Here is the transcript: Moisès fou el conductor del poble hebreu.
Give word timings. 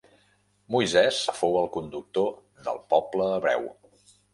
Moisès 0.75 1.21
fou 1.41 1.59
el 1.61 1.71
conductor 1.77 2.29
del 2.67 2.85
poble 2.97 3.33
hebreu. 3.41 3.75